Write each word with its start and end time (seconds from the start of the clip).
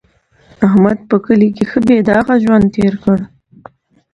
احمد 0.67 0.97
په 1.09 1.15
کلي 1.25 1.49
کې 1.55 1.63
ښه 1.69 1.79
بې 1.87 1.97
داغه 2.09 2.35
ژوند 2.43 2.65
تېر 2.75 2.93
کړ. 3.03 3.17